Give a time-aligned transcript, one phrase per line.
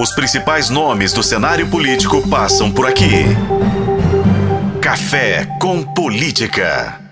[0.00, 3.24] Os principais nomes do cenário político passam por aqui.
[4.80, 7.02] Café com Política.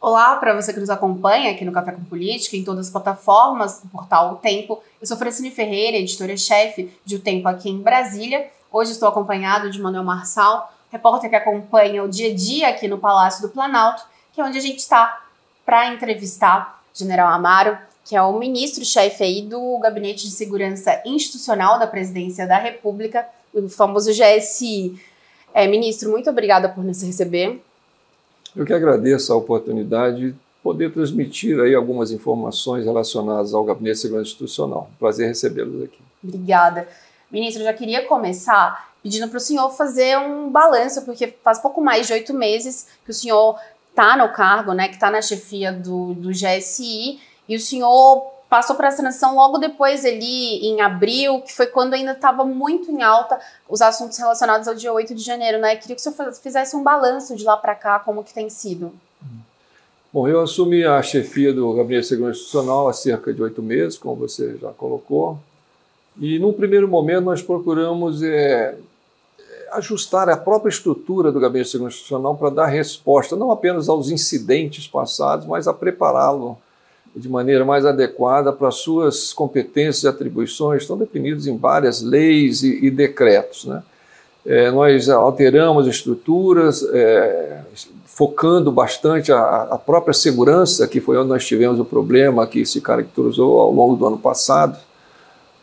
[0.00, 3.80] Olá para você que nos acompanha aqui no Café com Política, em todas as plataformas
[3.80, 4.82] do portal O Tempo.
[5.00, 8.50] Eu sou Francine Ferreira, editora-chefe de O Tempo aqui em Brasília.
[8.72, 12.98] Hoje estou acompanhado de Manuel Marçal, repórter que acompanha o dia a dia aqui no
[12.98, 14.02] Palácio do Planalto,
[14.32, 15.20] que é onde a gente está
[15.64, 17.78] para entrevistar General Amaro,
[18.10, 23.24] que é o ministro-chefe aí do Gabinete de Segurança Institucional da Presidência da República,
[23.54, 25.00] o famoso GSI.
[25.54, 27.62] É, ministro, muito obrigada por nos receber.
[28.56, 34.00] Eu que agradeço a oportunidade de poder transmitir aí algumas informações relacionadas ao Gabinete de
[34.00, 34.90] Segurança Institucional.
[34.98, 36.00] Prazer recebê-los aqui.
[36.24, 36.88] Obrigada.
[37.30, 41.80] Ministro, eu já queria começar pedindo para o senhor fazer um balanço, porque faz pouco
[41.80, 43.56] mais de oito meses que o senhor
[43.90, 48.76] está no cargo, né, que está na chefia do, do GSI, e o senhor passou
[48.76, 53.02] para a transição logo depois ali, em abril, que foi quando ainda estava muito em
[53.02, 55.74] alta os assuntos relacionados ao dia 8 de janeiro, né?
[55.74, 58.92] Queria que o senhor fizesse um balanço de lá para cá, como que tem sido.
[60.12, 63.98] Bom, eu assumi a chefia do Gabinete de Segurança Institucional há cerca de oito meses,
[63.98, 65.36] como você já colocou,
[66.20, 68.76] e num primeiro momento nós procuramos é,
[69.72, 74.08] ajustar a própria estrutura do Gabinete de Segurança Institucional para dar resposta não apenas aos
[74.08, 76.56] incidentes passados, mas a prepará-lo
[77.14, 82.86] de maneira mais adequada para suas competências e atribuições, estão definidos em várias leis e,
[82.86, 83.64] e decretos.
[83.64, 83.82] Né?
[84.46, 87.60] É, nós alteramos estruturas, é,
[88.06, 92.80] focando bastante a, a, própria segurança, que foi onde nós tivemos o problema que se
[92.80, 94.78] caracterizou ao longo do ano passado,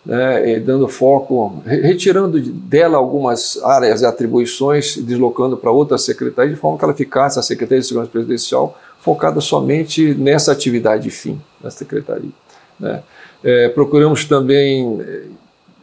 [0.07, 6.77] né, dando foco, retirando dela algumas áreas e atribuições, deslocando para outras secretarias, de forma
[6.77, 12.31] que ela ficasse, a Secretaria de Segurança Presidencial, focada somente nessa atividade fim da secretaria.
[12.79, 13.03] Né?
[13.43, 15.01] É, procuramos também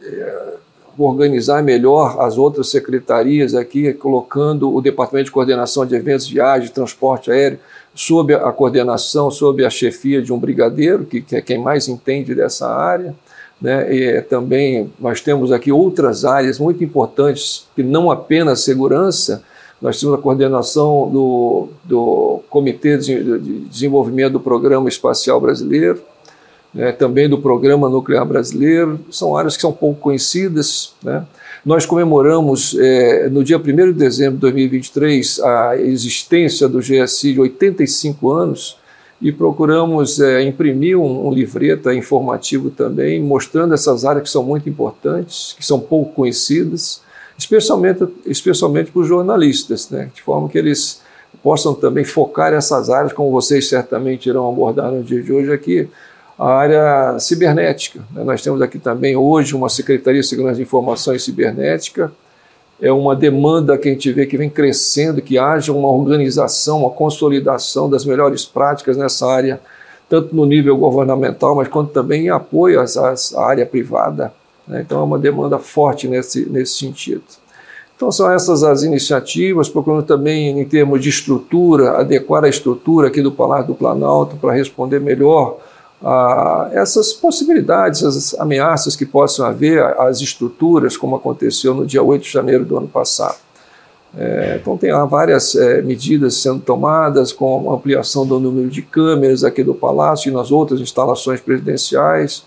[0.01, 0.53] é,
[0.97, 7.29] organizar melhor as outras secretarias aqui, colocando o Departamento de Coordenação de Eventos, Viagem, Transporte
[7.29, 7.59] Aéreo,
[7.93, 12.33] sob a coordenação, sob a chefia de um brigadeiro, que, que é quem mais entende
[12.33, 13.13] dessa área.
[13.65, 13.95] Né?
[13.95, 19.41] E também nós temos aqui outras áreas muito importantes, que não apenas segurança,
[19.81, 25.99] nós temos a coordenação do, do Comitê de Desenvolvimento do Programa Espacial Brasileiro,
[26.71, 30.93] né, também do Programa Nuclear Brasileiro, são áreas que são pouco conhecidas.
[31.01, 31.25] Né?
[31.65, 37.41] Nós comemoramos, é, no dia 1 de dezembro de 2023, a existência do GSI de
[37.41, 38.77] 85 anos
[39.25, 44.69] e procuramos é, imprimir um, um livreto informativo também, mostrando essas áreas que são muito
[44.69, 47.01] importantes, que são pouco conhecidas
[47.35, 50.11] especialmente, especialmente para os jornalistas, né?
[50.13, 51.01] de forma que eles
[51.41, 55.89] possam também focar essas áreas, como vocês certamente irão abordar no dia de hoje aqui,
[56.37, 58.01] a área cibernética.
[58.11, 58.23] Né?
[58.23, 62.11] Nós temos aqui também hoje uma Secretaria de Segurança de Informação e Cibernética,
[62.81, 66.89] é uma demanda que a gente vê que vem crescendo, que haja uma organização, uma
[66.89, 69.61] consolidação das melhores práticas nessa área,
[70.09, 74.33] tanto no nível governamental, mas quanto também em apoio à área privada.
[74.67, 74.81] Né?
[74.85, 77.23] Então é uma demanda forte nesse, nesse sentido.
[77.95, 83.21] Então são essas as iniciativas, procurando também em termos de estrutura, adequar a estrutura aqui
[83.21, 85.59] do Palácio do Planalto para responder melhor
[86.03, 92.23] a essas possibilidades, essas ameaças que possam haver às estruturas, como aconteceu no dia 8
[92.23, 93.37] de janeiro do ano passado.
[94.17, 99.63] É, então tem várias é, medidas sendo tomadas, com ampliação do número de câmeras aqui
[99.63, 102.45] do Palácio e nas outras instalações presidenciais,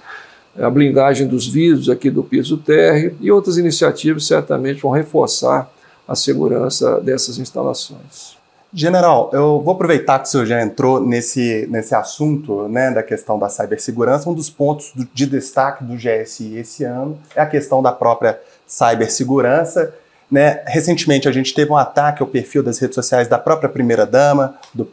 [0.59, 5.71] a blindagem dos vidros aqui do piso térreo e outras iniciativas certamente vão reforçar
[6.07, 8.38] a segurança dessas instalações.
[8.73, 13.39] General, eu vou aproveitar que o senhor já entrou nesse, nesse assunto né, da questão
[13.39, 14.29] da cibersegurança.
[14.29, 19.95] Um dos pontos de destaque do GSI esse ano é a questão da própria cibersegurança.
[20.31, 20.63] Né?
[20.67, 24.87] Recentemente a gente teve um ataque ao perfil das redes sociais da própria primeira-dama, do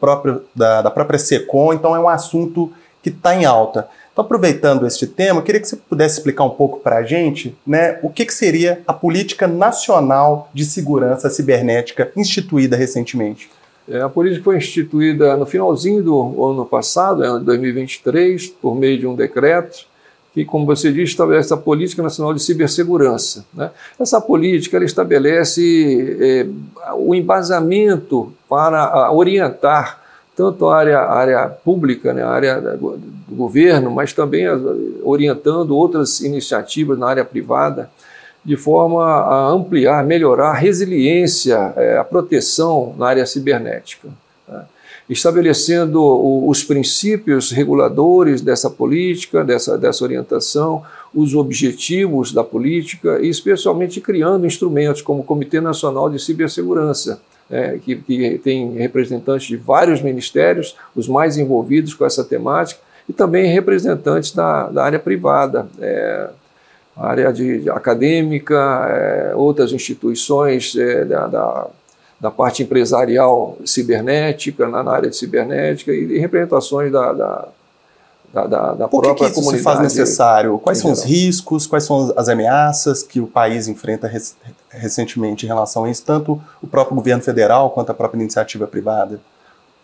[0.56, 2.72] da, da própria SECOM, então é um assunto
[3.04, 3.90] que está em alta.
[4.14, 7.54] Então, aproveitando este tema, eu queria que você pudesse explicar um pouco para a gente
[7.68, 13.50] né, o que, que seria a Política Nacional de Segurança Cibernética instituída recentemente.
[13.88, 18.98] É, a política foi instituída no finalzinho do ano passado, ano de 2023, por meio
[18.98, 19.86] de um decreto,
[20.34, 23.46] que, como você disse, estabelece a Política Nacional de Cibersegurança.
[23.54, 23.72] Né?
[23.98, 26.48] Essa política estabelece é,
[26.96, 30.04] o embasamento para orientar
[30.36, 33.00] tanto a área, a área pública, né, a área do
[33.32, 34.46] governo, mas também
[35.02, 37.90] orientando outras iniciativas na área privada,
[38.46, 44.08] de forma a ampliar, melhorar a resiliência, é, a proteção na área cibernética.
[44.48, 44.64] Né?
[45.10, 46.00] Estabelecendo
[46.48, 50.84] os princípios reguladores dessa política, dessa, dessa orientação,
[51.14, 57.20] os objetivos da política e especialmente criando instrumentos como o Comitê Nacional de Cibersegurança,
[57.50, 63.14] é, que, que, tem representantes de vários ministérios, os mais envolvidos com essa temática, e
[63.14, 66.30] também representantes da, da área privada, é,
[66.98, 68.56] área de, de acadêmica,
[68.90, 71.68] é, outras instituições é, da, da,
[72.20, 77.48] da, parte empresarial cibernética, na, na, área de cibernética, e, representações da, da
[78.34, 79.58] da, da, Por que própria que isso comunidade.
[79.60, 80.60] se faz necessário?
[80.60, 84.24] Quais são os riscos, quais são as ameaças que o país enfrenta rec
[84.70, 89.22] recentemente em relação a isso, tanto o próprio governo federal quanto a própria iniciativa privada?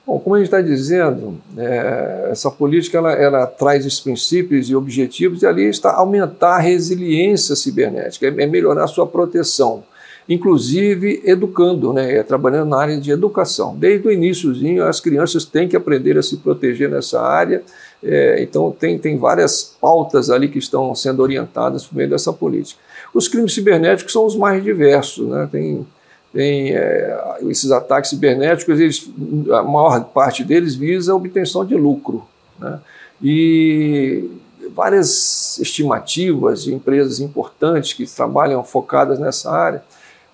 [0.06, 4.76] Bom, como a gente está dizendo, é, essa política ela, ela, traz esses princípios e
[4.76, 9.84] objetivos e ali está aumentar a resiliência cibernética, é, é melhorar a sua proteção,
[10.28, 13.76] inclusive educando, né, é, trabalhando na área de educação.
[13.78, 17.62] Desde o iníciozinho, as crianças têm que aprender a se proteger nessa área,
[18.04, 22.82] é, então tem, tem várias pautas ali que estão sendo orientadas por meio dessa política.
[23.14, 25.86] Os crimes cibernéticos são os mais diversos, né, tem
[26.34, 29.10] tem é, esses ataques cibernéticos, eles,
[29.52, 32.26] a maior parte deles visa a obtenção de lucro.
[32.60, 32.80] Né?
[33.22, 34.30] E
[34.74, 39.84] várias estimativas de empresas importantes que trabalham focadas nessa área,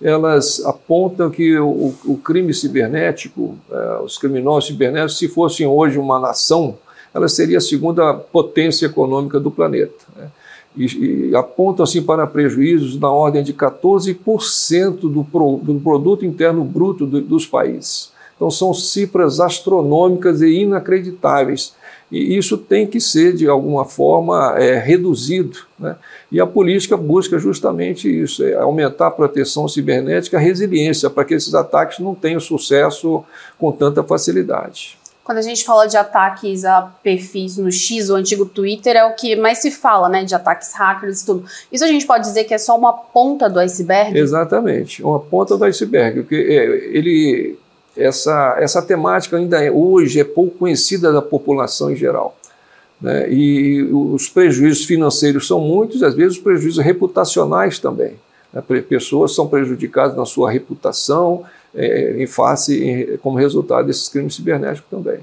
[0.01, 6.19] elas apontam que o, o crime cibernético, é, os criminosos cibernéticos, se fossem hoje uma
[6.19, 6.77] nação,
[7.13, 10.05] ela seria a segunda potência econômica do planeta.
[10.15, 10.29] Né?
[10.77, 16.63] E, e apontam assim para prejuízos na ordem de 14% do, pro, do produto interno
[16.63, 18.11] bruto do, dos países.
[18.35, 21.75] Então são cifras astronômicas e inacreditáveis.
[22.09, 25.59] E isso tem que ser, de alguma forma, é, reduzido.
[25.77, 25.95] Né?
[26.31, 31.33] E a política busca justamente isso: é aumentar a proteção cibernética, a resiliência, para que
[31.33, 33.23] esses ataques não tenham sucesso
[33.59, 34.97] com tanta facilidade.
[35.27, 39.13] Quando a gente fala de ataques a perfis no X, o antigo Twitter, é o
[39.13, 40.23] que mais se fala, né?
[40.23, 41.43] De ataques hackers e tudo.
[41.69, 44.17] Isso a gente pode dizer que é só uma ponta do iceberg?
[44.17, 46.21] Exatamente, uma ponta do iceberg.
[46.21, 47.59] Porque ele,
[47.97, 52.37] essa, essa temática ainda é, hoje é pouco conhecida da população em geral.
[53.01, 53.29] Né?
[53.29, 58.13] E os prejuízos financeiros são muitos, às vezes os prejuízos reputacionais também.
[58.53, 58.63] Né?
[58.87, 65.19] Pessoas são prejudicadas na sua reputação, é, em face, como resultado desses crimes cibernéticos também.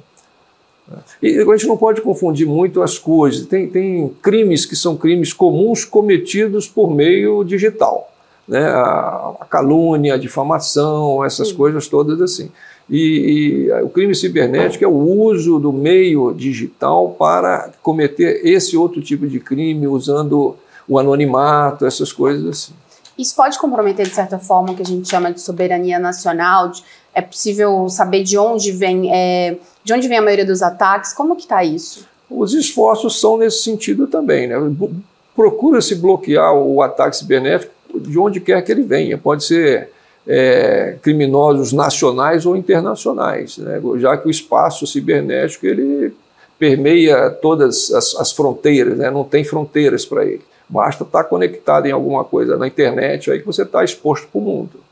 [1.23, 3.47] E a gente não pode confundir muito as coisas.
[3.47, 8.11] Tem, tem crimes que são crimes comuns cometidos por meio digital.
[8.47, 8.61] Né?
[8.67, 11.55] A, a calúnia, a difamação, essas Sim.
[11.55, 12.51] coisas todas assim.
[12.89, 19.01] E, e, o crime cibernético é o uso do meio digital para cometer esse outro
[19.01, 20.55] tipo de crime, usando
[20.87, 22.75] o anonimato, essas coisas assim.
[23.19, 26.70] Isso pode comprometer, de certa forma, o que a gente chama de soberania nacional?
[26.70, 26.82] De,
[27.14, 31.12] é possível saber de onde vem, é, de onde vem a maioria dos ataques?
[31.12, 32.06] Como que está isso?
[32.28, 34.49] Os esforços são nesse sentido também.
[34.49, 34.56] Né?
[35.34, 39.17] Procura-se bloquear o ataque cibernético de onde quer que ele venha.
[39.17, 39.90] Pode ser
[40.26, 43.81] é, criminosos nacionais ou internacionais, né?
[43.99, 46.12] já que o espaço cibernético ele
[46.59, 49.11] permeia todas as, as fronteiras, né?
[49.11, 50.43] não tem fronteiras para ele.
[50.69, 54.43] Basta estar conectado em alguma coisa na internet, aí que você está exposto para o
[54.43, 54.85] mundo.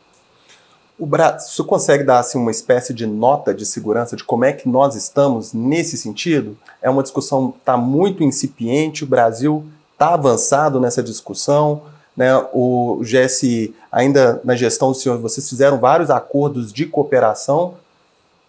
[0.98, 4.68] O Brasil consegue dar assim, uma espécie de nota de segurança de como é que
[4.68, 6.56] nós estamos nesse sentido?
[6.80, 11.82] É uma discussão está muito incipiente, o Brasil está avançado nessa discussão.
[12.16, 12.30] Né?
[12.52, 17.74] O GSI, ainda na gestão do senhor, vocês fizeram vários acordos de cooperação.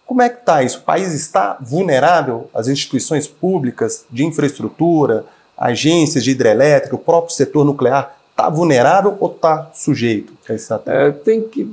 [0.06, 0.78] Como é que está isso?
[0.78, 2.50] O país está vulnerável?
[2.54, 5.24] As instituições públicas de infraestrutura,
[5.56, 10.72] agências de hidrelétrica, o próprio setor nuclear, está vulnerável ou está sujeito a esse?
[10.86, 11.72] É, tem que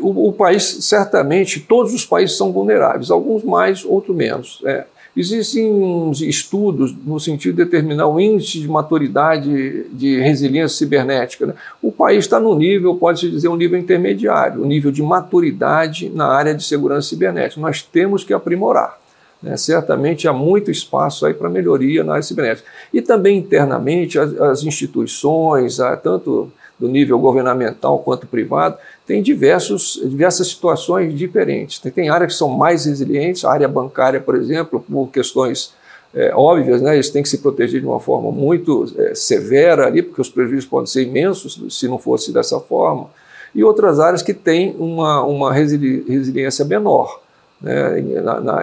[0.00, 4.62] o, o, país certamente todos os países são vulneráveis, alguns mais, outros menos.
[4.64, 4.84] É.
[5.16, 11.46] Existem estudos no sentido de determinar o índice de maturidade de resiliência cibernética.
[11.46, 11.54] Né?
[11.82, 16.26] O país está no nível, pode-se dizer, um nível intermediário, um nível de maturidade na
[16.26, 17.60] área de segurança cibernética.
[17.60, 18.98] Nós temos que aprimorar.
[19.42, 19.56] Né?
[19.56, 22.68] Certamente há muito espaço aí para melhoria na área cibernética.
[22.92, 28.78] E também internamente as, as instituições, tanto do nível governamental quanto privado,
[29.10, 31.80] tem diversos, diversas situações diferentes.
[31.80, 35.74] Tem, tem áreas que são mais resilientes, a área bancária, por exemplo, por questões
[36.14, 40.00] é, óbvias, né, eles têm que se proteger de uma forma muito é, severa ali,
[40.00, 43.10] porque os prejuízos podem ser imensos se não fosse dessa forma,
[43.52, 47.20] e outras áreas que têm uma, uma resiliência menor.
[47.60, 48.00] Né?
[48.22, 48.62] Na, na,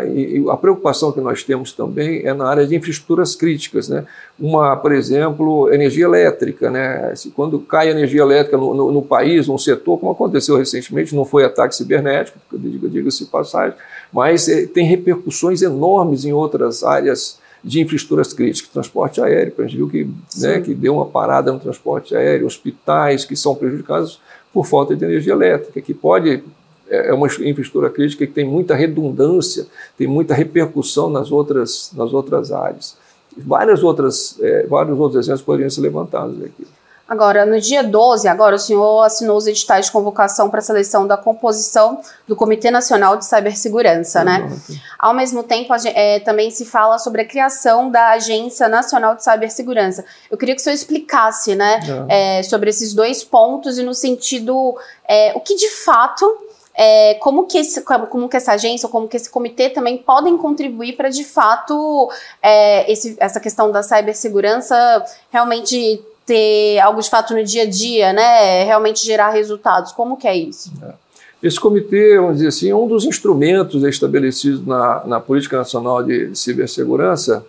[0.51, 3.87] a preocupação que nós temos também é na área de infraestruturas críticas.
[3.87, 4.05] Né?
[4.39, 6.71] Uma, por exemplo, energia elétrica.
[6.71, 7.13] Né?
[7.35, 11.45] Quando cai energia elétrica no, no, no país, num setor, como aconteceu recentemente, não foi
[11.45, 13.77] ataque cibernético, diga-se passagem,
[14.11, 19.75] mas é, tem repercussões enormes em outras áreas de infraestruturas críticas, transporte aéreo, a gente
[19.75, 24.21] viu que, né, que deu uma parada no transporte aéreo, hospitais que são prejudicados
[24.53, 26.43] por falta de energia elétrica, que pode
[26.89, 29.67] é, é uma infraestrutura crítica que tem muita redundância,
[29.97, 32.95] tem muita repercussão nas outras, nas outras áreas.
[33.37, 36.65] Várias outras, é, vários outros exemplos poderiam ser levantados aqui.
[37.07, 41.07] Agora, no dia 12, agora o senhor assinou os editais de convocação para a seleção
[41.07, 44.51] da composição do Comitê Nacional de Cibersegurança, né?
[44.99, 50.03] Ao mesmo tempo, é, também se fala sobre a criação da Agência Nacional de Cibersegurança.
[50.29, 51.79] Eu queria que o senhor explicasse, né,
[52.09, 54.77] é, sobre esses dois pontos e no sentido,
[55.07, 56.46] é, o que de fato
[56.77, 60.95] é, como, que esse, como que essa agência como que esse comitê também podem contribuir
[60.95, 62.09] para, de fato,
[62.41, 68.13] é, esse, essa questão da cibersegurança realmente ter algo de fato no dia a dia,
[68.13, 68.63] né?
[68.63, 69.91] Realmente gerar resultados.
[69.91, 70.71] Como que é isso?
[70.83, 70.93] É.
[71.41, 76.35] Esse comitê, vamos dizer assim, é um dos instrumentos estabelecidos na, na Política Nacional de
[76.35, 77.45] Cibersegurança,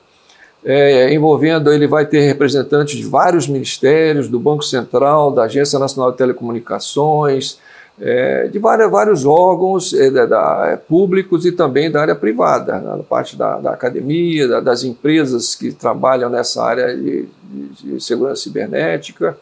[0.64, 6.12] é, envolvendo, ele vai ter representantes de vários ministérios, do Banco Central, da Agência Nacional
[6.12, 7.58] de Telecomunicações,
[8.00, 12.96] é, de várias, vários órgãos é, da, é, públicos e também da área privada, né,
[12.96, 18.04] da parte da, da academia, da, das empresas que trabalham nessa área de, de, de,
[18.04, 19.36] segurança cibernética.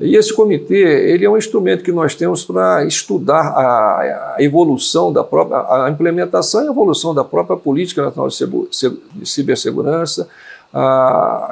[0.00, 5.12] E esse comitê ele é um instrumento que nós temos para estudar a, a, evolução
[5.12, 10.28] da própria, a implementação e evolução da própria política nacional de cibersegurança,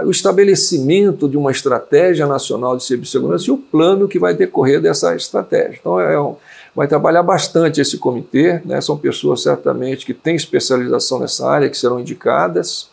[0.04, 5.14] o estabelecimento de uma estratégia nacional de cibersegurança e o plano que vai decorrer dessa
[5.14, 5.78] estratégia.
[5.80, 6.34] Então, é um,
[6.74, 8.80] vai trabalhar bastante esse comitê, né?
[8.80, 12.88] são pessoas certamente que têm especialização nessa área, que serão indicadas.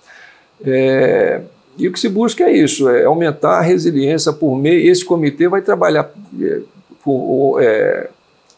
[0.64, 1.42] É,
[1.78, 4.92] e o que se busca é isso, é aumentar a resiliência por meio.
[4.92, 6.60] Esse comitê vai trabalhar é,
[7.04, 8.10] por é,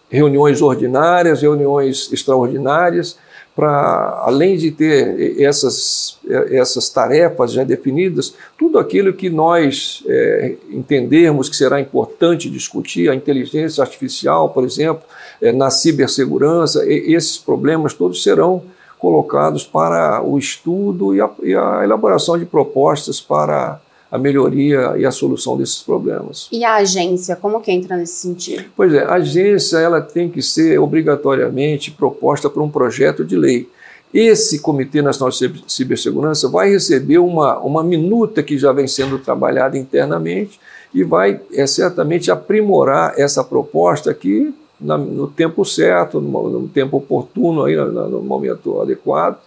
[0.09, 3.17] reuniões ordinárias, reuniões extraordinárias,
[3.55, 11.49] para, além de ter essas, essas tarefas já definidas, tudo aquilo que nós é, entendermos
[11.49, 15.03] que será importante discutir, a inteligência artificial, por exemplo,
[15.41, 18.63] é, na cibersegurança, esses problemas todos serão
[18.97, 23.81] colocados para o estudo e a, e a elaboração de propostas para
[24.11, 26.49] a melhoria e a solução desses problemas.
[26.51, 28.65] E a agência, como que entra nesse sentido?
[28.75, 33.69] Pois é, a agência ela tem que ser obrigatoriamente proposta por um projeto de lei.
[34.13, 39.77] Esse Comitê Nacional de Cibersegurança vai receber uma, uma minuta que já vem sendo trabalhada
[39.77, 40.59] internamente
[40.93, 46.97] e vai é, certamente aprimorar essa proposta que, na, no tempo certo, no, no tempo
[46.97, 49.37] oportuno, aí, no, no momento adequado,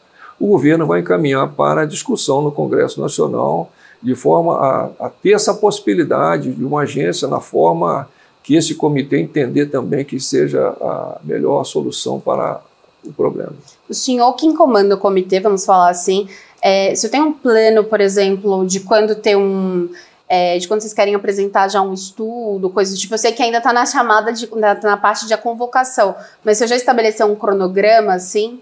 [0.40, 3.70] o governo vai encaminhar para a discussão no Congresso Nacional
[4.04, 8.06] de forma a, a, ter essa possibilidade de uma agência na forma
[8.42, 12.60] que esse comitê entender também que seja a melhor solução para
[13.02, 13.54] o problema.
[13.88, 16.28] O senhor que comanda o comitê, vamos falar assim,
[16.60, 19.88] é, se tem um plano, por exemplo, de quando ter um
[20.28, 23.58] é, de quando vocês querem apresentar já um estudo, coisas tipo, eu sei que ainda
[23.58, 28.14] está na chamada de, na, na, parte de convocação, mas você já estabeleceu um cronograma
[28.14, 28.60] assim?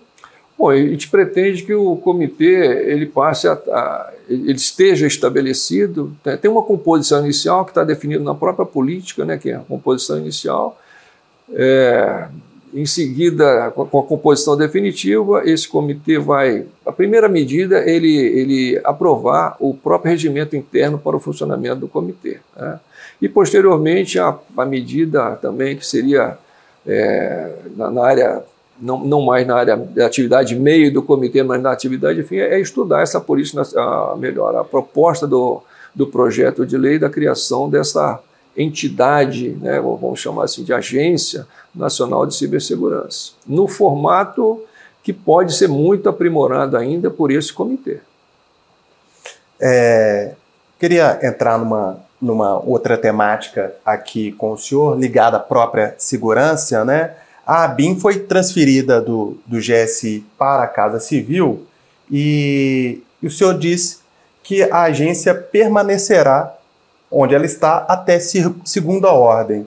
[0.62, 2.54] Bom, a gente pretende que o comitê
[2.86, 6.16] ele passe a, a ele esteja estabelecido.
[6.24, 6.36] Né?
[6.36, 10.18] Tem uma composição inicial que está definida na própria política, né, que é a composição
[10.18, 10.80] inicial.
[11.52, 12.28] É,
[12.72, 16.64] em seguida, com a composição definitiva, esse comitê vai.
[16.86, 22.38] A primeira medida ele, ele aprovar o próprio regimento interno para o funcionamento do comitê.
[22.56, 22.78] Né?
[23.20, 26.38] E, posteriormente, a, a medida também que seria
[26.86, 28.44] é, na, na área
[28.82, 32.58] não, não mais na área da atividade meio do comitê, mas na atividade fim, é
[32.58, 35.62] estudar essa política a, melhor, a proposta do,
[35.94, 38.20] do projeto de lei da criação dessa
[38.56, 44.60] entidade, né, vamos chamar assim, de Agência Nacional de Cibersegurança, no formato
[45.02, 48.00] que pode ser muito aprimorado ainda por esse comitê.
[49.60, 50.32] É,
[50.78, 57.14] queria entrar numa, numa outra temática aqui com o senhor, ligada à própria segurança, né?
[57.46, 61.66] A ABIN foi transferida do, do GSI para a Casa Civil
[62.10, 63.98] e, e o senhor disse
[64.42, 66.54] que a agência permanecerá
[67.10, 69.66] onde ela está até segunda ordem.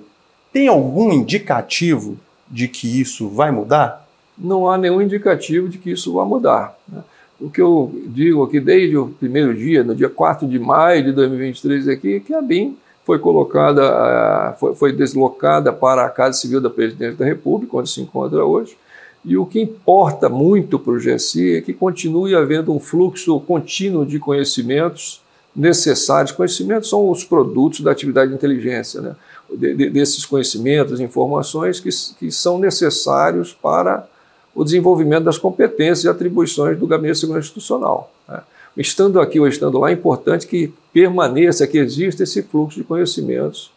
[0.51, 2.17] Tem algum indicativo
[2.49, 4.07] de que isso vai mudar?
[4.37, 6.77] Não há nenhum indicativo de que isso vai mudar.
[6.87, 7.03] Né?
[7.39, 11.11] O que eu digo aqui desde o primeiro dia, no dia 4 de maio de
[11.11, 16.59] 2023, aqui, é que a BIM foi colocada, foi, foi deslocada para a Casa Civil
[16.59, 18.75] da Presidência da República, onde se encontra hoje.
[19.23, 24.05] E o que importa muito para o GSI é que continue havendo um fluxo contínuo
[24.05, 25.21] de conhecimentos
[25.55, 26.31] necessários.
[26.31, 29.15] Conhecimentos são os produtos da atividade de inteligência, né?
[29.51, 34.07] De, de, desses conhecimentos, informações que, que são necessários para
[34.55, 38.11] o desenvolvimento das competências e atribuições do Gabinete de Segurança Institucional.
[38.27, 38.41] Né?
[38.77, 43.69] estando aqui ou estando lá, é importante que permaneça, que exista esse fluxo de conhecimentos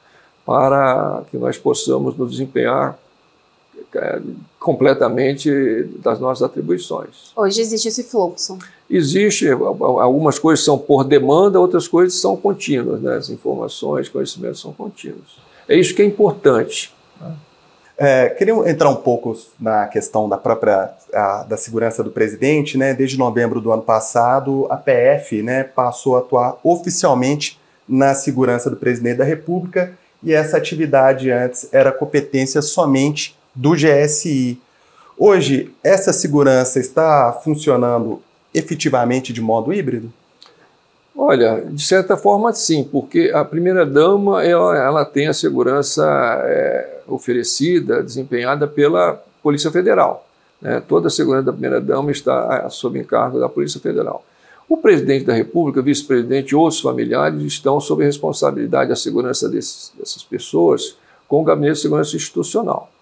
[0.47, 2.97] para que nós possamos nos desempenhar
[3.93, 4.21] é,
[4.61, 5.51] completamente
[6.01, 7.33] das nossas atribuições.
[7.35, 8.57] Hoje existe esse fluxo.
[8.89, 13.17] Existe, algumas coisas são por demanda, outras coisas são contínuas, né?
[13.17, 15.41] as informações, conhecimentos são contínuos.
[15.69, 16.95] É isso que é importante.
[18.00, 22.95] É, queria entrar um pouco na questão da própria a, da segurança do presidente, né?
[22.95, 28.76] Desde novembro do ano passado, a PF, né, passou a atuar oficialmente na segurança do
[28.76, 34.61] presidente da República e essa atividade antes era competência somente do GSI.
[35.17, 38.23] Hoje, essa segurança está funcionando
[38.55, 40.12] efetivamente de modo híbrido?
[41.21, 46.07] Olha, de certa forma sim, porque a primeira-dama ela, ela tem a segurança
[46.45, 50.25] é, oferecida, desempenhada pela Polícia Federal.
[50.63, 50.81] Né?
[50.87, 54.25] Toda a segurança da primeira-dama está sob encargo da Polícia Federal.
[54.69, 60.23] O presidente da República, vice-presidente e outros familiares estão sob responsabilidade da segurança desses, dessas
[60.23, 60.97] pessoas
[61.27, 62.93] com o Gabinete de Segurança Institucional.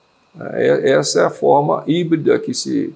[0.54, 2.94] É, essa é a forma híbrida que se,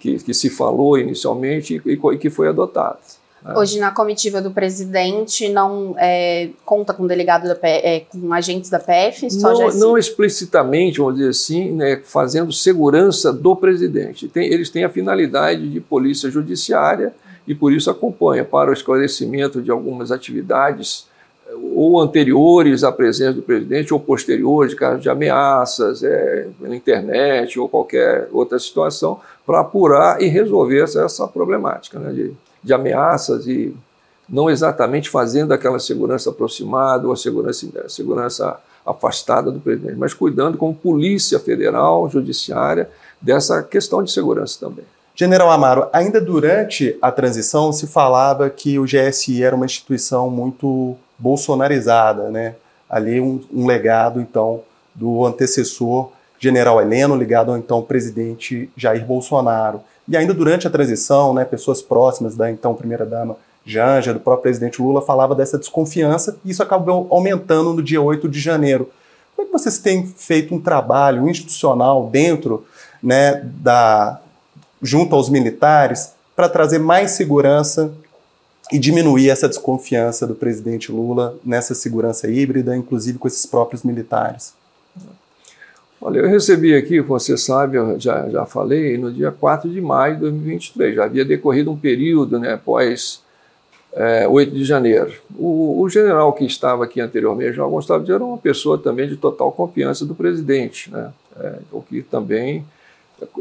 [0.00, 3.17] que, que se falou inicialmente e, e que foi adotada.
[3.42, 3.54] Né?
[3.56, 8.78] Hoje, na comitiva do presidente, não é, conta com delegado da é, com agentes da
[8.78, 9.28] PF?
[9.40, 14.28] Não, não, explicitamente, vamos dizer assim, né, fazendo segurança do presidente.
[14.28, 17.12] Tem, eles têm a finalidade de polícia judiciária
[17.46, 21.06] e, por isso, acompanha para o esclarecimento de algumas atividades
[21.74, 27.68] ou anteriores à presença do presidente ou posteriores, casos de ameaças é, na internet ou
[27.68, 32.32] qualquer outra situação, para apurar e resolver essa, essa problemática né, de,
[32.68, 33.74] de, ameaças e
[34.28, 40.14] não exatamente fazendo aquela segurança aproximada ou a segurança, a segurança afastada do presidente, mas
[40.14, 42.88] cuidando como polícia federal, judiciária,
[43.20, 44.84] dessa questão de segurança também.
[45.14, 50.96] General Amaro, ainda durante a transição se falava que o GSI era uma instituição muito
[51.18, 52.54] bolsonarizada, né?
[52.88, 54.62] Ali um, um legado, então,
[54.94, 59.80] do antecessor general Heleno, ligado ao então presidente Jair Bolsonaro.
[60.08, 64.80] E ainda durante a transição, né, pessoas próximas da então primeira-dama Janja, do próprio presidente
[64.80, 68.90] Lula, falava dessa desconfiança, e isso acabou aumentando no dia 8 de janeiro.
[69.36, 72.66] Como é que vocês têm feito um trabalho institucional dentro
[73.02, 74.18] né, da,
[74.80, 77.92] junto aos militares para trazer mais segurança
[78.72, 84.54] e diminuir essa desconfiança do presidente Lula nessa segurança híbrida, inclusive com esses próprios militares?
[86.00, 90.14] Olha, eu recebi aqui, você sabe, eu já, já falei, no dia 4 de maio
[90.14, 90.94] de 2023.
[90.94, 93.20] Já havia decorrido um período né, após
[93.92, 95.12] é, 8 de janeiro.
[95.36, 99.50] O, o, general que estava aqui anteriormente, João Dias, era uma pessoa também de total
[99.50, 102.64] confiança do presidente, né, é, o que também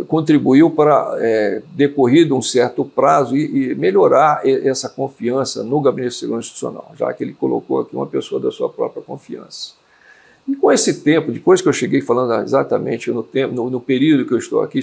[0.08, 6.20] contribuiu para, é, decorrido um certo prazo, e, e, melhorar essa confiança no Gabinete de
[6.20, 9.74] Segurança Institucional, já que ele colocou aqui uma pessoa da sua própria confiança.
[10.48, 14.26] E com esse tempo, depois que eu cheguei falando exatamente no, tempo, no, no período
[14.26, 14.80] que eu estou aqui,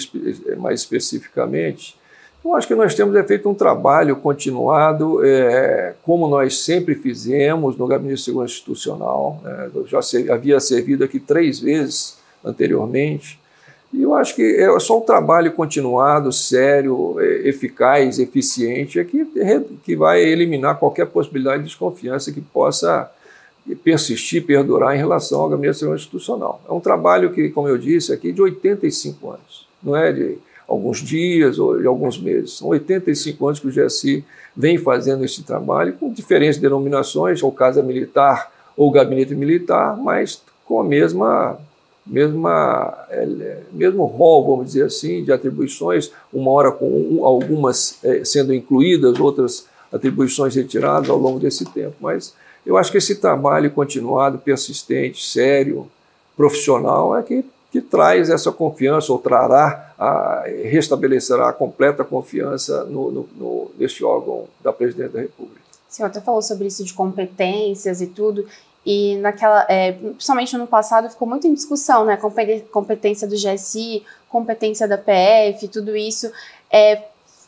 [0.58, 1.96] mais especificamente,
[2.44, 7.86] eu acho que nós temos feito um trabalho continuado, é, como nós sempre fizemos no
[7.86, 9.40] Gabinete de Segurança Institucional.
[9.42, 9.70] Né?
[9.74, 10.00] Eu já
[10.30, 13.40] havia servido aqui três vezes anteriormente.
[13.90, 19.24] E eu acho que é só um trabalho continuado, sério, é, eficaz, eficiente, é que,
[19.82, 23.10] que vai eliminar qualquer possibilidade de desconfiança que possa
[23.82, 26.60] persistir, perdurar em relação ao gabinete institucional.
[26.68, 30.98] É um trabalho que, como eu disse aqui, de 85 anos, não é de alguns
[30.98, 32.58] dias ou de alguns meses.
[32.58, 34.24] São 85 anos que o GSI
[34.56, 40.80] vem fazendo esse trabalho, com diferentes denominações, ou Casa Militar ou Gabinete Militar, mas com
[40.80, 41.58] a mesma
[42.06, 48.52] mesma, é, mesmo rol, vamos dizer assim, de atribuições, uma hora com algumas é, sendo
[48.52, 51.94] incluídas, outras atribuições retiradas ao longo desse tempo.
[52.00, 55.90] Mas eu acho que esse trabalho continuado, persistente, sério,
[56.36, 63.10] profissional, é que, que traz essa confiança, ou trará, a, restabelecerá a completa confiança no,
[63.10, 65.60] no, no, neste órgão da Presidente da República.
[65.88, 68.46] O senhor até falou sobre isso de competências e tudo,
[68.84, 72.18] e naquela, é, principalmente no passado, ficou muito em discussão, né?
[72.70, 76.30] Competência do GSI, competência da PF, tudo isso.
[76.70, 77.02] É,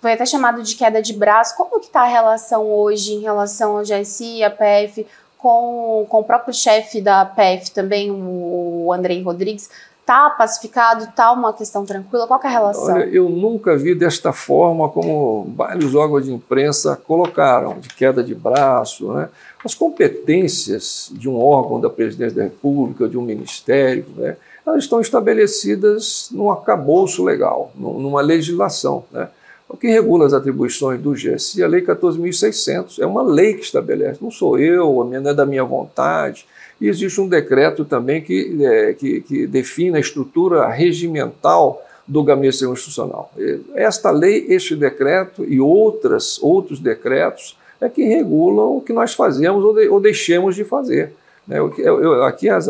[0.06, 1.56] foi até chamado de queda de braço.
[1.56, 5.04] Como que está a relação hoje em relação ao GSI, a PF,
[5.36, 9.68] com, com o próprio chefe da PF também, o Andrei Rodrigues?
[10.00, 11.06] Está pacificado?
[11.06, 12.28] Está uma questão tranquila?
[12.28, 12.94] Qual é a relação?
[12.94, 18.32] Olha, eu nunca vi desta forma como vários órgãos de imprensa colocaram, de queda de
[18.32, 19.28] braço, né?
[19.64, 25.00] As competências de um órgão da presidência da República, de um ministério, né, elas estão
[25.00, 29.02] estabelecidas num arcabouço legal, numa legislação.
[29.10, 29.28] Né?
[29.68, 33.00] O que regula as atribuições do GSI é a Lei 14.600.
[33.00, 36.46] É uma lei que estabelece, não sou eu, não é da minha vontade.
[36.80, 42.64] E existe um decreto também que, é, que, que define a estrutura regimental do Gabinete
[42.64, 43.32] Constitucional.
[43.74, 49.64] Esta lei, este decreto e outras, outros decretos é que regulam o que nós fazemos
[49.64, 51.12] ou, de, ou deixemos de fazer.
[51.46, 51.58] Né?
[51.58, 52.66] Eu, eu, aqui as,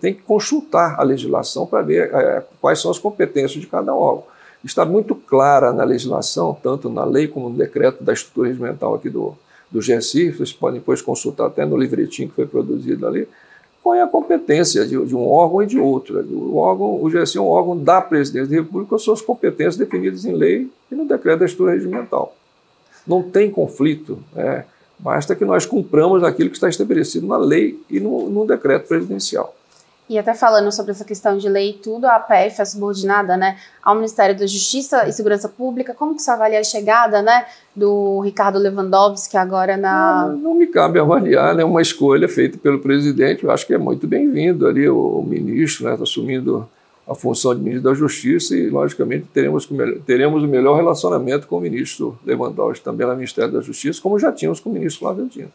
[0.00, 4.24] tem que consultar a legislação para ver é, quais são as competências de cada órgão.
[4.64, 9.10] Está muito clara na legislação, tanto na lei como no decreto da estrutura regimental aqui
[9.10, 9.36] do,
[9.70, 13.26] do GSI, vocês podem depois consultar até no livretinho que foi produzido ali,
[13.82, 16.20] qual é a competência de, de um órgão e de outro.
[16.20, 20.24] O, órgão, o GSI é um órgão da Presidência da República com suas competências definidas
[20.24, 22.36] em lei e no decreto da estrutura regimental.
[23.04, 24.62] Não tem conflito, é,
[24.96, 29.52] basta que nós cumpramos aquilo que está estabelecido na lei e no, no decreto presidencial.
[30.12, 33.94] E até falando sobre essa questão de lei tudo, a APF é subordinada né, ao
[33.94, 35.94] Ministério da Justiça e Segurança Pública.
[35.94, 40.28] Como que você avalia a chegada né, do Ricardo Lewandowski agora na...
[40.28, 43.42] Não, não me cabe avaliar, né, uma escolha feita pelo presidente.
[43.42, 46.68] Eu acho que é muito bem-vindo ali o, o ministro né, assumindo
[47.08, 49.66] a função de ministro da Justiça e, logicamente, teremos,
[50.04, 54.30] teremos o melhor relacionamento com o ministro Lewandowski, também no Ministério da Justiça, como já
[54.30, 55.50] tínhamos com o ministro Flávio Dino.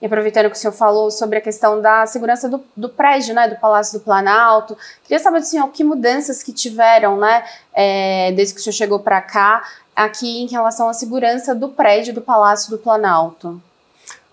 [0.00, 3.48] E aproveitando que o senhor falou sobre a questão da segurança do, do prédio, né,
[3.48, 8.54] do Palácio do Planalto, queria saber do senhor que mudanças que tiveram, né, é, desde
[8.54, 9.62] que o senhor chegou para cá,
[9.96, 13.60] aqui em relação à segurança do prédio do Palácio do Planalto.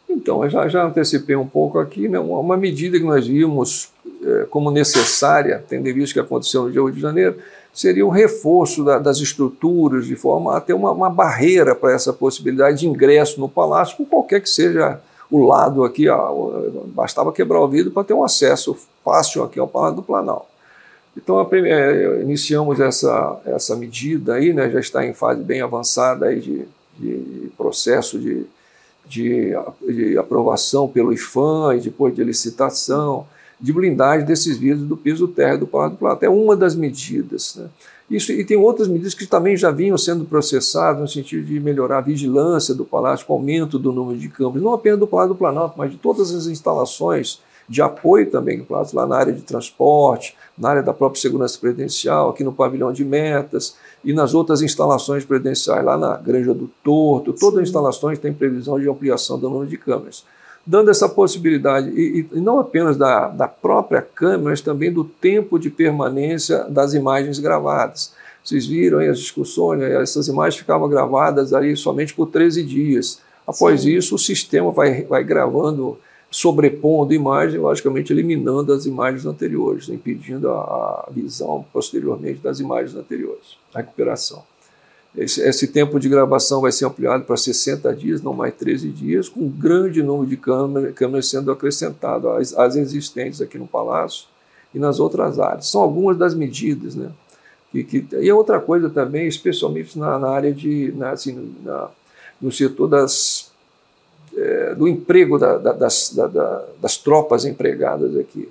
[0.08, 3.91] Então, eu já, já antecipei um pouco aqui, né, uma medida que nós vimos
[4.23, 7.38] é, como necessária, tendo em vista que aconteceu no dia 8 de janeiro,
[7.73, 12.13] seria o reforço da, das estruturas, de forma a ter uma, uma barreira para essa
[12.13, 17.62] possibilidade de ingresso no palácio, por qualquer que seja o lado aqui, ó, bastava quebrar
[17.62, 20.48] o vidro para ter um acesso fácil aqui ao Palácio do Planalto.
[21.18, 26.28] Então, a, é, iniciamos essa, essa medida aí, né, já está em fase bem avançada
[26.28, 28.46] aí de, de processo de,
[29.06, 33.26] de, de, aprovação pelo IFAM e depois de licitação,
[33.60, 36.26] de blindagem desses vidros do piso térreo do Palácio do Planalto.
[36.26, 37.56] É uma das medidas.
[37.56, 37.70] Né?
[38.10, 41.98] Isso, e tem outras medidas que também já vinham sendo processadas no sentido de melhorar
[41.98, 45.38] a vigilância do palácio, com aumento do número de câmeras, não apenas do Palácio do
[45.38, 49.41] Planalto, mas de todas as instalações de apoio também do Palácio, lá na área de
[49.41, 54.62] transporte, na área da própria segurança presidencial, aqui no pavilhão de metas e nas outras
[54.62, 59.50] instalações presidenciais, lá na Granja do Torto, todas as instalações têm previsão de ampliação do
[59.50, 60.24] número de câmeras
[60.65, 65.60] dando essa possibilidade, e, e, não apenas da, da própria câmera, mas também do tempo
[65.60, 68.13] de permanência das imagens gravadas.
[68.43, 70.01] Vocês viram aí as discussões, né?
[70.01, 73.21] essas imagens ficavam gravadas ali somente por 13 dias.
[73.45, 73.91] Após Sim.
[73.91, 75.97] isso, o sistema vai, vai gravando,
[76.32, 83.58] sobrepondo imagem, logicamente eliminando as imagens anteriores, impedindo a, a visão posteriormente das imagens anteriores,
[83.73, 84.43] a recuperação.
[85.17, 89.30] Esse, esse, tempo de gravação vai ser ampliado para 60 dias, não mais 13 dias,
[89.30, 94.28] com um grande número de câmeras, câmeras sendo acrescentado às, às, existentes aqui no Palácio
[94.73, 95.67] e nas outras áreas.
[95.67, 96.95] São algumas das medidas.
[96.95, 97.10] Né?
[97.71, 100.91] Que, que, e outra coisa também, especialmente na, na área de.
[100.97, 101.89] Na, assim, na,
[102.41, 103.51] no setor das,
[104.36, 108.49] é, do emprego da, da, das, da, das tropas empregadas aqui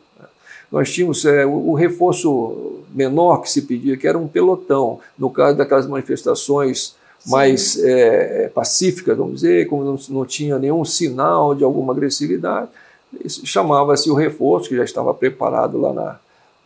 [0.75, 5.31] nós tínhamos é, o, o, reforço menor que se pedia, que era um pelotão, no
[5.31, 11.63] caso daquelas manifestações mais é, pacíficas, vamos dizer, como não, não, tinha nenhum sinal de
[11.63, 12.69] alguma agressividade,
[13.29, 16.19] chamava-se o reforço, que já estava preparado lá na,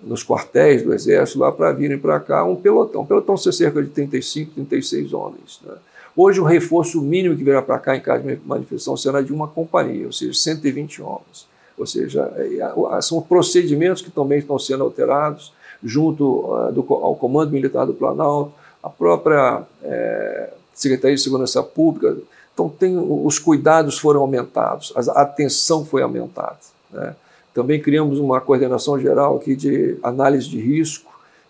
[0.03, 3.03] nos quartéis do Exército, lá para virem para cá, um pelotão.
[3.03, 5.61] Um pelotão ser cerca de 35, 36 homens.
[5.66, 5.75] Né?
[6.16, 9.47] Hoje, o reforço mínimo que virá para cá em caso de manifestação será de uma
[9.47, 11.47] companhia, ou seja, 120 homens.
[11.79, 17.87] Ou seja, é, são procedimentos que também estão sendo alterados, junto ah, ao Comando Militar
[17.87, 22.17] do Planalto, a própria é, Secretaria de Segurança Pública.
[22.53, 26.59] Então, tem, os cuidados foram aumentados, a atenção foi aumentada.
[26.91, 27.14] Né?
[27.55, 31.09] Também criamos uma coordenação geral aqui de análise de risco,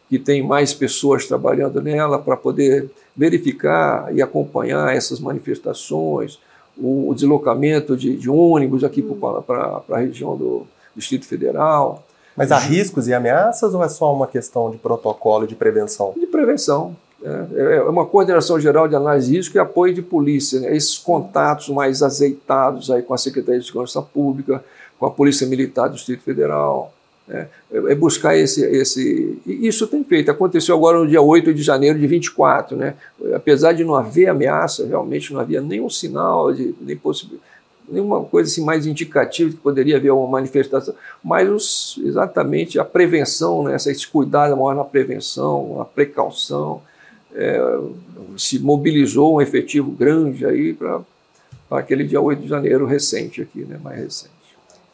[0.08, 6.38] que tem mais pessoas trabalhando nela para poder verificar e acompanhar essas manifestações,
[6.80, 9.42] o, deslocamento de, de ônibus aqui hum.
[9.46, 12.04] para a região do Distrito Federal.
[12.36, 16.14] Mas há riscos e ameaças ou é só uma questão de protocolo e de prevenção?
[16.16, 16.96] De prevenção.
[17.20, 20.60] É, é uma coordenação geral de análise de risco e apoio de polícia.
[20.60, 20.76] Né?
[20.76, 24.64] Esses contatos mais azeitados aí com a Secretaria de Segurança Pública,
[24.98, 26.92] com a Polícia Militar do Distrito Federal,
[27.30, 29.38] é, é, buscar esse, esse.
[29.46, 30.30] Isso tem feito.
[30.30, 32.76] Aconteceu agora no dia 8 de janeiro de 24.
[32.76, 32.94] Né?
[33.34, 36.96] Apesar de não haver ameaça, realmente não havia nenhum sinal, de, nem
[37.90, 43.62] nenhuma coisa assim mais indicativa que poderia haver uma manifestação, mas os, exatamente a prevenção,
[43.62, 46.82] né, esse cuidado maior na prevenção, a precaução,
[47.34, 47.58] é,
[48.36, 51.00] se mobilizou um efetivo grande aí para
[51.70, 54.37] aquele dia 8 de janeiro recente aqui, né, mais recente.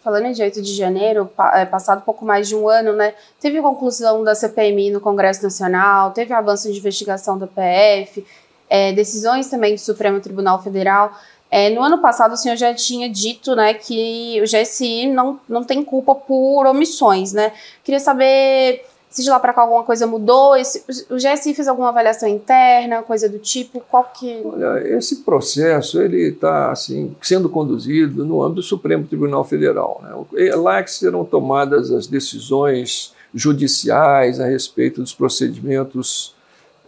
[0.04, 4.22] Falando em 8 de janeiro, é, passado pouco mais de um ano, né, teve conclusão
[4.22, 8.22] da CPMI no Congresso Nacional, teve avanço de investigação da PF,
[8.68, 11.10] é, decisões também do Supremo Tribunal Federal.
[11.50, 15.64] É, no ano passado, o senhor já tinha dito né, que o GSI não, não
[15.64, 17.32] tem culpa por omissões.
[17.32, 17.52] Né?
[17.82, 18.84] Queria saber
[19.14, 23.00] se de lá para cá alguma coisa mudou, esse, o GSI fez alguma avaliação interna,
[23.00, 24.42] coisa do tipo, qual que...
[24.44, 30.02] Olha, esse processo ele está assim, sendo conduzido no âmbito do Supremo Tribunal Federal.
[30.02, 30.48] Né?
[30.48, 36.34] É lá que serão tomadas as decisões judiciais a respeito dos procedimentos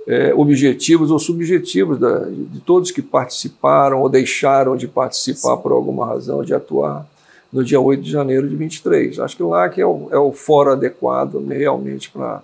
[0.05, 6.05] é, objetivos ou subjetivos da, de todos que participaram ou deixaram de participar por alguma
[6.05, 7.07] razão de atuar
[7.53, 9.19] no dia 8 de janeiro de 23.
[9.21, 12.43] Acho que lá que é o, é o fórum adequado realmente para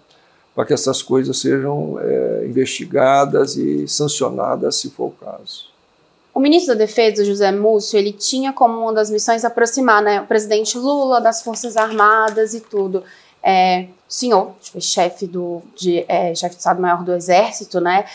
[0.66, 5.72] que essas coisas sejam é, investigadas e sancionadas, se for o caso.
[6.34, 10.26] O ministro da Defesa, José Múcio, ele tinha como uma das missões aproximar né, o
[10.26, 13.04] presidente Lula das Forças Armadas e tudo.
[13.42, 18.06] É, o senhor chefe do de, é, chefe de Estado-Maior do Exército, né?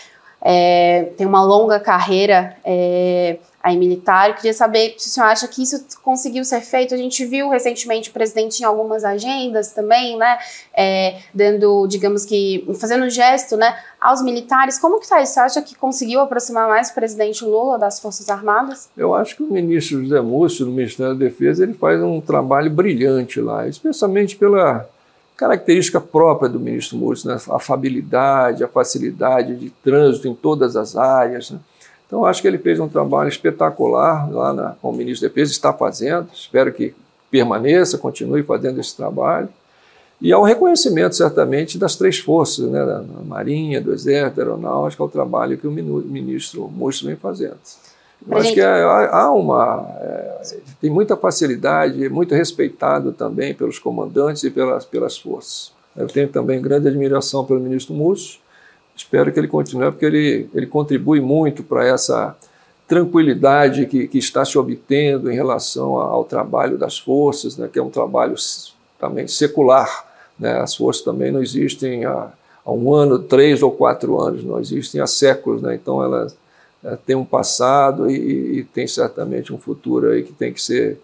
[0.42, 4.30] É, tem uma longa carreira é, aí militar.
[4.30, 6.94] Eu queria saber se o senhor acha que isso conseguiu ser feito.
[6.94, 10.38] A gente viu recentemente o presidente em algumas agendas também, né?
[10.74, 14.80] É, dando, digamos que, fazendo gesto, né, aos militares.
[14.80, 15.34] Como que está isso?
[15.34, 18.90] Você acha que conseguiu aproximar mais o presidente Lula das Forças Armadas?
[18.96, 22.72] Eu acho que o ministro José Múcio, do Ministério da Defesa, ele faz um trabalho
[22.72, 24.88] brilhante lá, especialmente pela
[25.36, 27.38] característica própria do ministro Múcio, né?
[27.50, 31.60] a afabilidade, a facilidade de trânsito em todas as áreas, né?
[32.08, 35.52] Então, acho que ele fez um trabalho espetacular lá na, com o ministro da Defesa,
[35.52, 36.96] está fazendo, espero que
[37.30, 39.50] permaneça, continue fazendo esse trabalho.
[40.20, 45.04] E há um reconhecimento, certamente, das três forças, né, da Marinha, do Exército, da Aeronáutica,
[45.04, 47.58] ao trabalho que o ministro Múcio vem fazendo.
[48.28, 49.88] Eu acho que há uma.
[50.00, 55.72] É, tem muita facilidade, muito respeitado também pelos comandantes e pelas, pelas forças.
[55.96, 58.40] Eu tenho também grande admiração pelo ministro Múcio,
[58.98, 62.36] espero que ele continue, porque ele, ele contribui muito para essa
[62.88, 67.84] tranquilidade que, que está se obtendo em relação ao trabalho das forças, né, que é
[67.84, 68.36] um trabalho
[69.00, 70.06] também secular.
[70.40, 72.32] Né, as forças também não existem há,
[72.66, 76.36] há, um ano, três ou quatro anos, não existem há séculos, né, então elas
[76.84, 81.00] é, têm um passado e, e tem certamente um futuro aí que tem que ser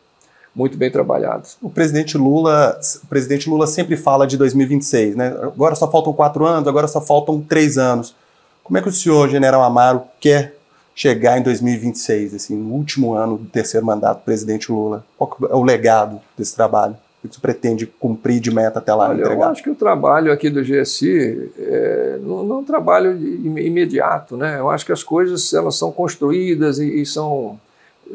[0.56, 1.58] muito bem trabalhados.
[1.62, 5.36] O presidente Lula, o presidente Lula sempre fala de 2026, né?
[5.42, 8.16] Agora só faltam quatro anos, agora só faltam três anos.
[8.64, 10.56] Como é que o senhor, General Amaro, quer
[10.96, 15.04] chegar em 2026, assim, no último ano do terceiro mandato do presidente Lula?
[15.18, 16.96] Qual é o legado desse trabalho?
[17.24, 19.10] O que você pretende cumprir de meta até lá?
[19.10, 19.46] Olha, entregar?
[19.46, 24.36] eu acho que o trabalho aqui do GSI é, não, não é um trabalho imediato,
[24.36, 24.60] né?
[24.60, 27.58] Eu acho que as coisas elas são construídas e, e são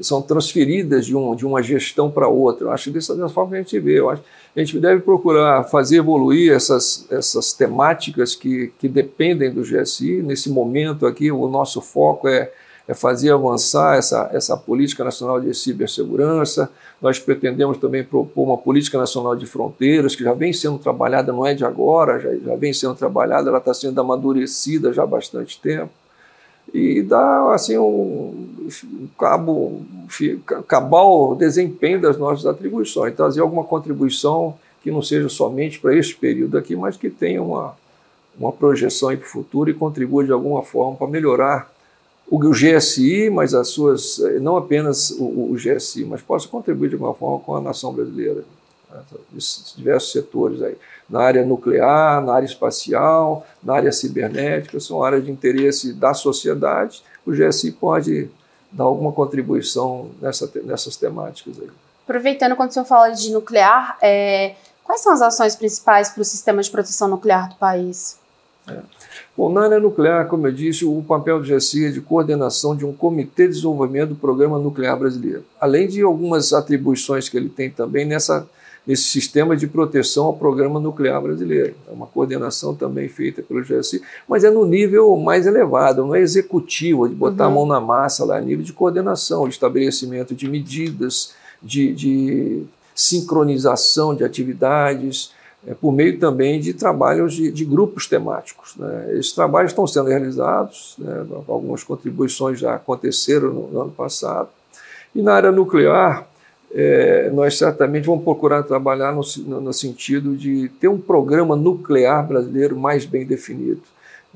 [0.02, 2.66] são transferidas de, um, de uma gestão para outra.
[2.66, 3.98] Eu acho que dessa forma que a gente vê.
[3.98, 4.22] Eu acho
[4.56, 10.20] a gente deve procurar fazer evoluir essas, essas temáticas que, que dependem do GSI.
[10.22, 12.50] Nesse momento aqui, o nosso foco é,
[12.88, 16.68] é fazer avançar essa, essa política nacional de cibersegurança.
[17.00, 21.46] Nós pretendemos também propor uma política nacional de fronteiras, que já vem sendo trabalhada, não
[21.46, 25.60] é de agora, já, já vem sendo trabalhada, ela está sendo amadurecida já há bastante
[25.60, 25.90] tempo
[26.72, 29.82] e dar assim um cabo
[30.66, 36.56] cabal desempenho das nossas atribuições, trazer alguma contribuição que não seja somente para este período
[36.56, 37.76] aqui, mas que tenha uma,
[38.38, 41.70] uma projeção para o futuro e contribua de alguma forma para melhorar
[42.30, 46.94] o, o GSI, mas as suas não apenas o, o GSI, mas possa contribuir de
[46.94, 48.44] alguma forma com a nação brasileira,
[48.90, 49.00] né,
[49.76, 50.76] diversos setores aí
[51.08, 57.02] na área nuclear, na área espacial, na área cibernética, são áreas de interesse da sociedade.
[57.24, 58.30] O GSI pode
[58.70, 61.58] dar alguma contribuição nessa, nessas temáticas.
[61.58, 61.70] Aí.
[62.04, 66.24] Aproveitando quando o senhor fala de nuclear, é, quais são as ações principais para o
[66.24, 68.18] sistema de proteção nuclear do país?
[68.68, 68.80] É.
[69.34, 72.84] Bom, na área nuclear, como eu disse, o papel do GSI é de coordenação de
[72.84, 77.70] um comitê de desenvolvimento do Programa Nuclear Brasileiro, além de algumas atribuições que ele tem
[77.70, 78.46] também nessa
[78.88, 81.74] nesse sistema de proteção ao programa nuclear brasileiro.
[81.86, 86.20] É uma coordenação também feita pelo GSI, mas é no nível mais elevado, não é
[86.20, 87.52] executivo, de botar uhum.
[87.52, 92.62] a mão na massa lá, é nível de coordenação, de estabelecimento de medidas, de, de
[92.94, 95.32] sincronização de atividades,
[95.66, 98.74] é, por meio também de trabalhos de, de grupos temáticos.
[98.76, 99.18] Né?
[99.18, 101.26] Esses trabalhos estão sendo realizados, né?
[101.46, 104.48] algumas contribuições já aconteceram no, no ano passado.
[105.14, 106.26] E na área nuclear,
[106.70, 109.22] é, nós certamente vamos procurar trabalhar no,
[109.60, 113.80] no, sentido de ter um programa nuclear brasileiro mais bem definido.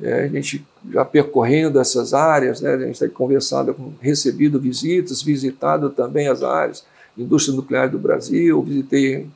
[0.02, 5.90] É, a gente já percorrendo essas áreas, né, a gente tem conversado, recebido visitas, visitado
[5.90, 6.84] também as áreas,
[7.16, 9.26] indústria nuclear do Brasil, visitei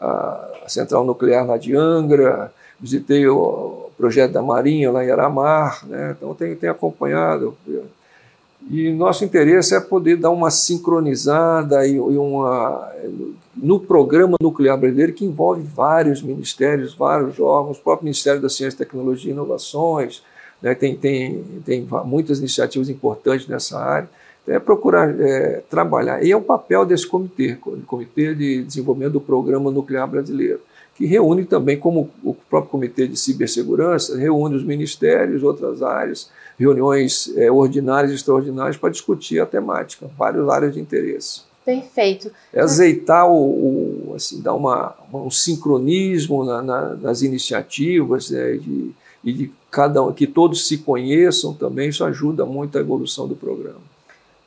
[0.00, 6.14] a central nuclear lá de Angra, visitei o projeto da Marinha lá em Aramar, né,
[6.16, 7.56] então tem, tem acompanhado.
[8.68, 12.92] E nosso interesse é poder dar uma sincronizada e, uma
[13.56, 18.78] no programa nuclear brasileiro que envolve vários ministérios, vários órgãos, o próprio Ministério da Ciência,
[18.78, 20.22] Tecnologia e Inovações,
[20.60, 24.08] né, tem, tem, tem muitas iniciativas importantes nessa área.
[24.42, 26.22] Então, é procurar é, trabalhar.
[26.22, 30.60] E é o papel desse comitê, o Comitê de Desenvolvimento do Programa Nuclear Brasileiro,
[30.94, 37.32] que reúne também, como o próprio Comitê de Cibersegurança, reúne os ministérios, outras áreas, reuniões
[37.36, 41.42] é, ordinárias e extraordinárias para discutir a temática, várias áreas de interesse.
[41.64, 42.30] Perfeito.
[42.52, 48.92] É azeitar o, o assim, dar uma, um sincronismo na, na, nas iniciativas né, de,
[49.24, 53.80] e de cada que todos se conheçam também, isso ajuda muito a evolução do programa.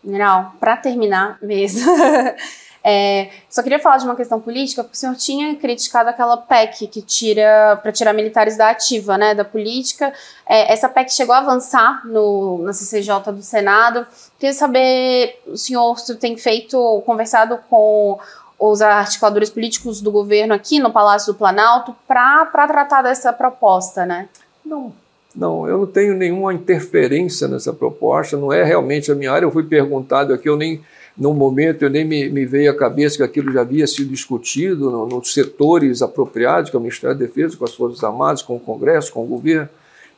[0.04, 1.92] General, para terminar mesmo,
[2.84, 6.88] É, só queria falar de uma questão política, porque o senhor tinha criticado aquela PEC
[6.88, 10.14] que tira para tirar militares da ativa, né, da política.
[10.48, 14.08] É, essa PEC chegou a avançar no, na CCJ do Senado.
[14.40, 18.20] Queria saber, o senhor tem feito, conversado com
[18.58, 24.28] os articuladores políticos do governo aqui no Palácio do Planalto para tratar dessa proposta, né?
[24.66, 24.92] Não,
[25.36, 29.46] não, eu não tenho nenhuma interferência nessa proposta, não é realmente a minha área.
[29.46, 30.82] Eu fui perguntado aqui, eu nem
[31.20, 34.90] no momento eu nem me, me, veio à cabeça que aquilo já havia sido discutido
[34.90, 38.56] no, nos setores apropriados, que é o Ministério da Defesa, com as Forças Armadas, com
[38.56, 39.68] o Congresso, com o governo,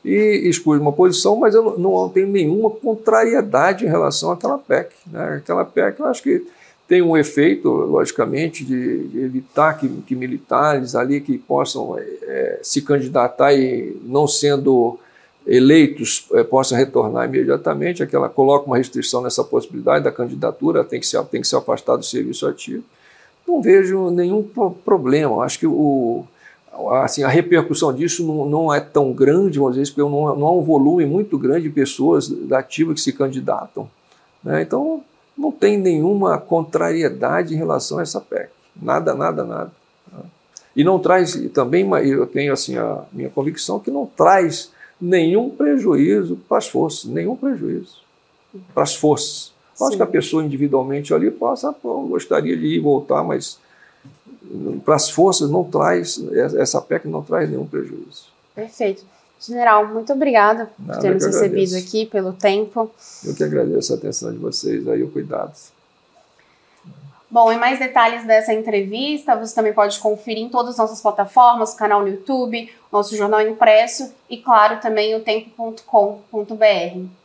[0.05, 4.91] e expus uma posição, mas eu não, não tenho nenhuma contrariedade em relação àquela PEC.
[5.07, 5.37] Né?
[5.37, 6.45] Aquela PEC eu acho que
[6.87, 12.81] tem um efeito, logicamente, de, de evitar que, que, militares ali que possam é, se
[12.81, 14.99] candidatar e não sendo
[15.45, 21.07] eleitos é, possam retornar imediatamente, é coloca uma restrição nessa possibilidade da candidatura, tem que
[21.07, 22.83] ser, tem que ser afastado do serviço ativo.
[23.47, 24.43] Não vejo nenhum
[24.85, 25.43] problema.
[25.43, 26.23] Acho que o,
[27.03, 30.51] assim, a repercussão disso não, não é tão grande, vamos dizer, porque não, não há
[30.51, 33.89] um volume muito grande de pessoas da ativa que se candidatam.
[34.43, 34.61] Né?
[34.61, 35.03] Então,
[35.37, 38.49] não tem nenhuma contrariedade em relação a essa PEC.
[38.79, 39.71] Nada, nada, nada.
[40.75, 46.37] E não traz, também eu tenho assim, a minha convicção que não traz nenhum prejuízo
[46.47, 47.97] para as forças, nenhum prejuízo
[48.73, 49.51] para as forças.
[49.81, 53.57] Acho que a pessoa individualmente ali possa, pô, gostaria de ir e voltar, mas
[54.85, 56.21] para as forças não traz,
[56.55, 58.25] essa PEC não traz nenhum prejuízo.
[58.53, 59.03] Perfeito.
[59.39, 62.91] General, muito obrigada por ter nos recebido aqui, pelo tempo.
[63.25, 65.57] Eu que agradeço a atenção de vocês aí, o cuidado.
[67.31, 71.73] Bom, e mais detalhes dessa entrevista você também pode conferir em todas as nossas plataformas,
[71.73, 77.20] canal no YouTube, nosso jornal impresso e, claro, também o tempo.com.br.